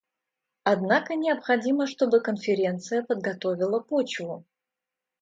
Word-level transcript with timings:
Однако 0.63 1.13
необходимо, 1.13 1.85
чтобы 1.85 2.21
Конференция 2.21 3.03
подготовила 3.03 3.81
почву. 3.81 4.45